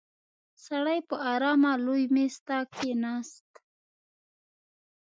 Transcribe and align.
سړی 0.65 0.99
په 1.09 1.15
آرامه 1.33 1.71
لوی 1.85 2.03
مېز 2.15 2.35
ته 2.47 2.57
کېناست. 2.75 3.51